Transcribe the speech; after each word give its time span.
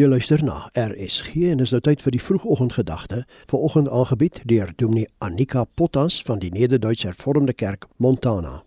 Jy 0.00 0.06
luister 0.08 0.40
na 0.40 0.70
RSG 0.72 1.34
en 1.50 1.60
is 1.60 1.74
nou 1.74 1.80
tyd 1.84 2.00
vir 2.00 2.14
die 2.14 2.22
vroegoggendgedagte. 2.24 3.18
Vanoggend 3.50 3.90
aangebied 3.92 4.38
deur 4.48 4.70
Dominee 4.80 5.10
Annika 5.20 5.66
Potas 5.76 6.22
van 6.24 6.38
die 6.40 6.48
Nederduitse 6.54 7.10
Hervormde 7.10 7.52
Kerk 7.52 7.84
Montana. 8.00 8.62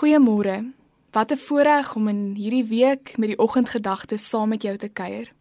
Goeiemôre. 0.00 0.72
Wat 1.14 1.30
'n 1.30 1.36
voorreg 1.36 1.94
om 1.94 2.08
in 2.08 2.34
hierdie 2.34 2.64
week 2.64 3.14
met 3.18 3.28
die 3.28 3.38
oggendgedagte 3.38 4.16
saam 4.16 4.48
met 4.48 4.62
jou 4.62 4.76
te 4.76 4.88
kuier. 4.88 5.32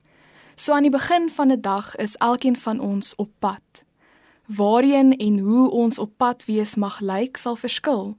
So 0.55 0.73
aan 0.73 0.85
die 0.85 0.91
begin 0.91 1.29
van 1.29 1.51
'n 1.51 1.61
dag 1.61 1.95
is 1.95 2.15
elkeen 2.15 2.57
van 2.57 2.79
ons 2.79 3.15
op 3.15 3.29
pad. 3.39 3.83
Waarheen 4.45 5.17
en 5.17 5.39
hoe 5.39 5.71
ons 5.71 5.99
op 5.99 6.11
pad 6.17 6.45
wees 6.45 6.75
mag 6.75 6.99
lyk 6.99 7.37
sal 7.37 7.55
verskil, 7.55 8.17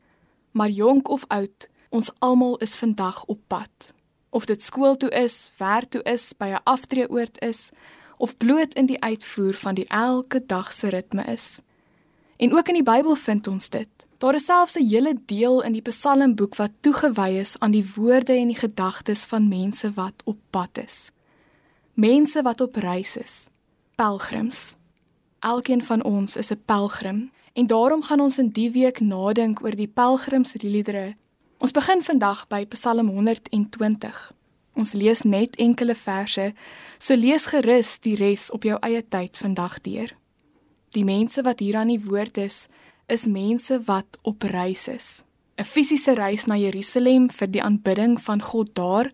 maar 0.51 0.71
jonk 0.71 1.09
of 1.09 1.25
oud, 1.29 1.71
ons 1.89 2.11
almal 2.19 2.57
is 2.57 2.77
vandag 2.77 3.25
op 3.25 3.39
pad. 3.47 3.97
Of 4.31 4.45
dit 4.45 4.63
skool 4.63 4.97
toe 4.97 5.11
is, 5.11 5.51
werk 5.57 5.91
toe 5.91 6.03
is, 6.03 6.33
by 6.37 6.47
'n 6.47 6.63
aftreeoord 6.65 7.41
is 7.41 7.71
of 8.17 8.37
bloot 8.37 8.75
in 8.75 8.87
die 8.87 9.01
uitvoer 9.03 9.55
van 9.55 9.75
die 9.75 9.89
elke 9.89 10.47
dag 10.47 10.73
se 10.73 10.89
ritme 10.89 11.25
is. 11.25 11.61
En 12.37 12.55
ook 12.55 12.69
in 12.69 12.75
die 12.75 12.83
Bybel 12.83 13.15
vind 13.15 13.47
ons 13.47 13.69
dit. 13.69 13.89
Daar 14.19 14.35
is 14.35 14.45
selfs 14.45 14.75
'n 14.75 14.89
hele 14.89 15.15
deel 15.27 15.63
in 15.63 15.73
die 15.73 15.83
Psalmboek 15.83 16.57
wat 16.57 16.71
toegewy 16.81 17.39
is 17.39 17.59
aan 17.59 17.71
die 17.71 17.91
woorde 17.95 18.33
en 18.33 18.47
die 18.47 18.59
gedagtes 18.59 19.25
van 19.25 19.49
mense 19.49 19.93
wat 19.93 20.23
op 20.25 20.39
pad 20.51 20.79
is. 20.85 21.11
Mense 21.95 22.43
wat 22.43 22.61
op 22.61 22.75
reis 22.75 23.17
is, 23.17 23.49
pelgrims. 23.95 24.77
Elkeen 25.39 25.85
van 25.85 26.05
ons 26.05 26.37
is 26.37 26.51
'n 26.51 26.63
pelgrim 26.65 27.31
en 27.53 27.67
daarom 27.67 28.03
gaan 28.03 28.21
ons 28.21 28.39
in 28.39 28.49
die 28.49 28.71
week 28.71 29.01
nadink 29.01 29.63
oor 29.63 29.75
die 29.75 29.89
pelgrimsliedere 29.89 31.17
Ons 31.59 31.73
begin 31.75 31.99
vandag 32.07 32.45
by 32.47 32.61
Psalm 32.71 33.09
120. 33.11 34.19
Ons 34.79 34.93
lees 34.95 35.25
net 35.27 35.57
enkele 35.59 35.97
verse, 35.99 36.53
so 37.03 37.17
lees 37.19 37.49
gerus 37.51 37.97
die 38.05 38.15
res 38.15 38.45
op 38.55 38.63
jou 38.63 38.77
eie 38.87 39.01
tyd 39.03 39.35
vandag 39.43 39.81
deur. 39.83 40.13
Die 40.95 41.03
mense 41.03 41.43
wat 41.43 41.59
hier 41.59 41.81
aan 41.81 41.91
die 41.91 41.99
woord 41.99 42.39
is, 42.39 42.69
is 43.11 43.27
mense 43.27 43.81
wat 43.89 44.21
op 44.23 44.47
reis 44.47 44.87
is. 44.87 45.25
'n 45.59 45.67
Fisiese 45.67 46.15
reis 46.15 46.47
na 46.47 46.55
Jerusalem 46.55 47.27
vir 47.29 47.51
die 47.51 47.63
aanbidding 47.63 48.15
van 48.23 48.41
God 48.41 48.71
daar, 48.75 49.11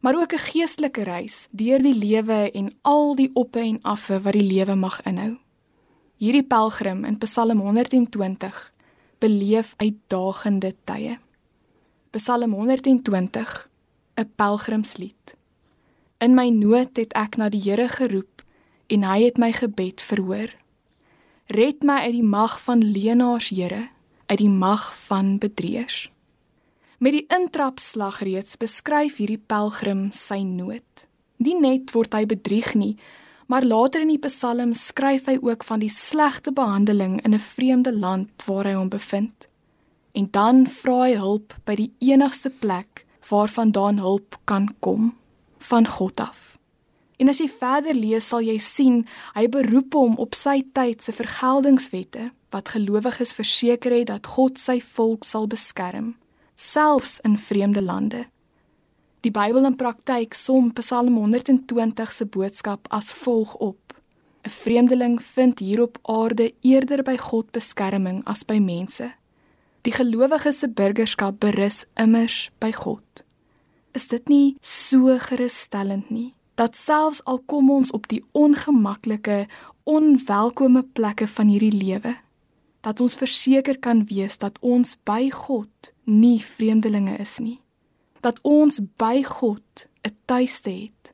maar 0.00 0.16
ook 0.16 0.32
'n 0.32 0.48
geestelike 0.48 1.04
reis 1.04 1.48
deur 1.52 1.82
die 1.82 1.98
lewe 1.98 2.50
en 2.54 2.72
al 2.82 3.14
die 3.16 3.30
oppe 3.34 3.60
en 3.60 3.82
affe 3.82 4.20
wat 4.20 4.32
die 4.32 4.48
lewe 4.48 4.74
mag 4.74 5.02
inhou. 5.04 5.36
Hierdie 6.16 6.46
pelgrim 6.46 7.04
in 7.04 7.18
Psalm 7.18 7.60
120 7.60 8.72
beleef 9.18 9.74
uitdagende 9.76 10.74
tye. 10.84 11.18
Psalm 12.16 12.52
120 12.52 13.68
'n 14.14 14.30
pelgrimslied. 14.36 15.36
In 16.18 16.34
my 16.34 16.48
nood 16.48 16.96
het 16.96 17.12
ek 17.12 17.36
na 17.36 17.48
die 17.48 17.60
Here 17.60 17.88
geroep 17.88 18.42
en 18.86 19.02
hy 19.04 19.22
het 19.22 19.36
my 19.38 19.52
gebed 19.52 20.00
verhoor. 20.00 20.48
Red 21.46 21.82
my 21.82 21.98
uit 22.08 22.12
die 22.12 22.22
mag 22.22 22.62
van 22.62 22.80
leenaars, 22.80 23.48
Here, 23.48 23.88
uit 24.26 24.38
die 24.38 24.50
mag 24.50 24.96
van 25.06 25.38
bedrieërs. 25.38 26.10
Met 26.98 27.12
die 27.12 27.26
intrapslag 27.28 28.20
reeds 28.20 28.56
beskryf 28.56 29.16
hierdie 29.16 29.42
pelgrim 29.46 30.08
sy 30.12 30.40
nood. 30.40 31.08
Nie 31.36 31.60
net 31.60 31.92
word 31.92 32.14
hy 32.14 32.24
bedrieg 32.26 32.74
nie, 32.74 32.96
maar 33.46 33.64
later 33.64 34.00
in 34.00 34.08
die 34.08 34.24
Psalm 34.24 34.72
skryf 34.72 35.26
hy 35.26 35.36
ook 35.42 35.64
van 35.64 35.84
die 35.84 35.92
slegte 35.92 36.52
behandeling 36.52 37.20
in 37.24 37.34
'n 37.34 37.38
vreemde 37.38 37.92
land 37.92 38.30
waar 38.46 38.64
hy 38.64 38.72
hom 38.72 38.88
bevind 38.88 39.46
en 40.16 40.28
dan 40.32 40.64
vra 40.66 40.98
hy 41.04 41.14
hulp 41.20 41.54
by 41.68 41.76
die 41.76 41.90
enigste 42.08 42.50
plek 42.62 43.04
waarvandaan 43.28 44.00
hulp 44.00 44.38
kan 44.48 44.70
kom 44.80 45.12
van 45.68 45.86
God 45.86 46.20
af. 46.20 46.56
En 47.16 47.28
as 47.32 47.40
jy 47.40 47.48
verder 47.48 47.96
lees 47.96 48.28
sal 48.28 48.44
jy 48.44 48.58
sien 48.60 49.02
hy 49.36 49.46
beroep 49.52 49.96
hom 49.96 50.16
op 50.22 50.36
sy 50.36 50.60
tyd 50.76 51.04
se 51.04 51.12
vergeldingswette 51.16 52.30
wat 52.54 52.72
gelowiges 52.76 53.34
verseker 53.36 53.92
het 53.92 54.10
dat 54.12 54.28
God 54.36 54.60
sy 54.60 54.78
volk 54.84 55.24
sal 55.24 55.48
beskerm 55.50 56.14
selfs 56.56 57.20
in 57.20 57.36
vreemde 57.38 57.82
lande. 57.82 58.24
Die 59.20 59.30
Bybel 59.30 59.66
in 59.68 59.76
praktyk 59.76 60.34
som 60.34 60.70
Psalm 60.72 61.16
120 61.20 62.12
se 62.12 62.24
boodskap 62.24 62.88
as 62.88 63.12
volg 63.12 63.54
op: 63.54 63.92
'n 64.46 64.50
Vreemdeling 64.50 65.22
vind 65.22 65.58
hier 65.58 65.82
op 65.82 65.98
aarde 66.02 66.54
eerder 66.60 67.02
by 67.02 67.16
God 67.16 67.50
beskerming 67.50 68.24
as 68.24 68.44
by 68.44 68.58
mense. 68.58 69.12
Die 69.86 69.92
gelowige 69.94 70.50
se 70.52 70.66
burgerskap 70.68 71.36
berus 71.38 71.84
immers 71.94 72.50
by 72.58 72.72
God. 72.74 73.22
Is 73.94 74.08
dit 74.10 74.28
nie 74.28 74.56
so 74.60 75.14
gerusstellend 75.28 76.10
nie 76.10 76.32
dat 76.58 76.74
selfs 76.74 77.20
al 77.28 77.38
kom 77.44 77.68
ons 77.70 77.90
op 77.92 78.08
die 78.08 78.22
ongemaklike, 78.32 79.44
onwelkome 79.84 80.82
plekke 80.96 81.28
van 81.28 81.52
hierdie 81.52 81.74
lewe, 81.74 82.14
dat 82.80 83.02
ons 83.04 83.14
verseker 83.20 83.76
kan 83.78 84.06
wees 84.08 84.40
dat 84.40 84.56
ons 84.64 84.96
by 85.04 85.28
God 85.30 85.92
nie 86.08 86.40
vreemdelinge 86.40 87.18
is 87.22 87.36
nie. 87.44 87.60
Dat 88.24 88.40
ons 88.42 88.80
by 88.96 89.22
God 89.22 89.86
'n 90.02 90.16
tuiste 90.24 90.70
het. 90.70 91.12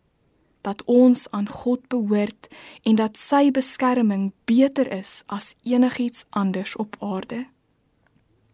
Dat 0.62 0.84
ons 0.84 1.30
aan 1.30 1.48
God 1.48 1.88
behoort 1.88 2.48
en 2.82 2.94
dat 2.94 3.18
sy 3.18 3.50
beskerming 3.50 4.32
beter 4.44 4.92
is 4.92 5.24
as 5.26 5.56
enigiets 5.62 6.24
anders 6.30 6.76
op 6.76 6.96
aarde 7.00 7.46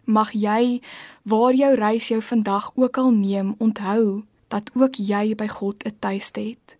mag 0.08 0.32
jy 0.32 0.80
waar 1.28 1.54
jou 1.54 1.74
reis 1.76 2.08
jou 2.08 2.22
vandag 2.22 2.72
ook 2.74 2.98
al 2.98 3.10
neem 3.10 3.54
onthou 3.58 4.24
dat 4.48 4.70
ook 4.74 4.96
jy 4.96 5.34
by 5.36 5.48
God 5.48 5.84
'n 5.84 5.96
tuiste 5.98 6.40
het. 6.40 6.76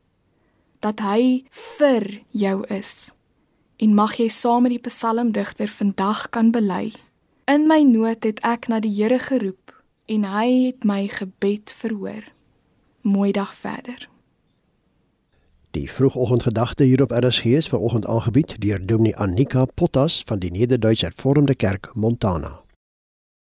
Dat 0.81 1.01
hy 1.01 1.45
vir 1.51 2.21
jou 2.31 2.67
is. 2.67 3.13
En 3.77 3.95
mag 3.95 4.17
jy 4.17 4.29
saam 4.29 4.63
met 4.63 4.71
die 4.71 4.91
psalmdigter 4.91 5.69
vandag 5.69 6.29
kan 6.31 6.51
bely. 6.51 6.93
In 7.45 7.67
my 7.67 7.83
nood 7.83 8.25
het 8.25 8.41
ek 8.41 8.69
na 8.69 8.81
die 8.81 9.03
Here 9.03 9.19
geroep 9.19 9.83
en 10.07 10.25
hy 10.25 10.65
het 10.67 10.85
my 10.85 11.09
gebed 11.09 11.73
verhoor. 11.73 12.25
Mooi 13.01 13.33
dag 13.33 13.55
verder. 13.55 14.09
Die 15.71 15.91
vroegoggendgedagte 15.91 16.85
hier 16.85 17.03
op 17.03 17.11
RSG 17.11 17.45
is 17.45 17.69
vanoggend 17.69 18.07
aangebied 18.07 18.61
deur 18.61 18.87
Dominee 18.87 19.17
Annika 19.17 19.65
Potas 19.65 20.23
van 20.27 20.39
die 20.39 20.51
Nederduitse 20.51 21.05
Hervormde 21.05 21.55
Kerk 21.55 21.91
Montana 21.95 22.67